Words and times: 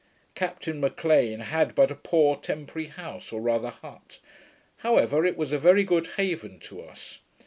Captain 0.33 0.81
M'Lean 0.81 1.41
had 1.41 1.75
but 1.75 1.91
a 1.91 1.95
poor 1.95 2.35
temporary 2.35 2.87
house, 2.87 3.31
or 3.31 3.39
rather 3.39 3.69
hut; 3.69 4.17
however, 4.77 5.23
it 5.23 5.37
was 5.37 5.51
a 5.51 5.59
very 5.59 5.83
good 5.83 6.07
haven 6.17 6.57
to 6.59 6.81
us. 6.81 7.19